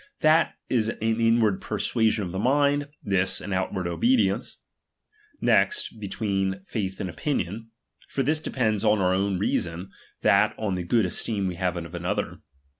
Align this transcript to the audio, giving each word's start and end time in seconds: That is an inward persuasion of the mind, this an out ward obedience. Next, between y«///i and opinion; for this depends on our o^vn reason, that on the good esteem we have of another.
That 0.21 0.55
is 0.67 0.89
an 0.89 0.97
inward 0.99 1.61
persuasion 1.61 2.23
of 2.23 2.31
the 2.31 2.39
mind, 2.39 2.89
this 3.03 3.39
an 3.39 3.53
out 3.53 3.71
ward 3.71 3.85
obedience. 3.85 4.57
Next, 5.39 5.89
between 5.99 6.53
y«///i 6.73 6.89
and 6.99 7.07
opinion; 7.07 7.69
for 8.07 8.23
this 8.23 8.39
depends 8.41 8.83
on 8.83 8.99
our 8.99 9.13
o^vn 9.13 9.37
reason, 9.39 9.91
that 10.23 10.55
on 10.57 10.73
the 10.73 10.81
good 10.81 11.05
esteem 11.05 11.45
we 11.45 11.53
have 11.57 11.77
of 11.77 11.93
another. 11.93 12.39